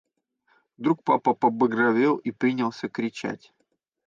Вдруг 0.79 1.03
папа 1.03 1.35
побагровел 1.35 2.17
и 2.17 2.31
принялся 2.31 2.89
кричать. 2.89 3.53